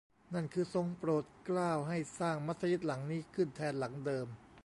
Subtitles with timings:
[0.33, 4.27] นั่นคือ ทรงโปรดเกล้าให้สร้างมัสยิดหลังนี้ขึ้นแทนหลังเดิม